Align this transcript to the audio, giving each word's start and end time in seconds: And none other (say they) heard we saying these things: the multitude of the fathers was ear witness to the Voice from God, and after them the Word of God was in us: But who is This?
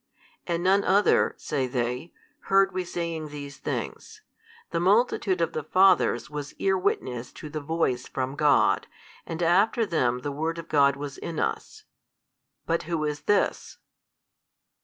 And 0.47 0.63
none 0.63 0.83
other 0.83 1.35
(say 1.37 1.67
they) 1.67 2.11
heard 2.45 2.71
we 2.71 2.83
saying 2.83 3.27
these 3.27 3.57
things: 3.57 4.23
the 4.71 4.79
multitude 4.79 5.41
of 5.41 5.53
the 5.53 5.61
fathers 5.61 6.27
was 6.27 6.55
ear 6.55 6.75
witness 6.75 7.31
to 7.33 7.49
the 7.51 7.61
Voice 7.61 8.07
from 8.07 8.35
God, 8.35 8.87
and 9.27 9.43
after 9.43 9.85
them 9.85 10.21
the 10.21 10.31
Word 10.31 10.57
of 10.57 10.67
God 10.69 10.95
was 10.95 11.19
in 11.19 11.37
us: 11.39 11.83
But 12.65 12.81
who 12.89 13.05
is 13.05 13.21
This? 13.29 13.77